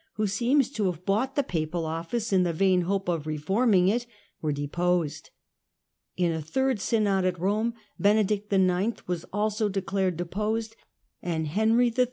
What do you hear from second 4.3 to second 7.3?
were deposed. In a third Synod